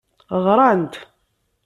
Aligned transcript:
Ɣrant. 0.45 0.93